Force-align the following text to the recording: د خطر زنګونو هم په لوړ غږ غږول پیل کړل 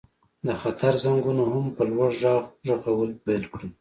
د 0.45 0.49
خطر 0.61 0.93
زنګونو 1.03 1.43
هم 1.53 1.65
په 1.75 1.83
لوړ 1.91 2.09
غږ 2.21 2.69
غږول 2.83 3.11
پیل 3.23 3.43
کړل 3.51 3.69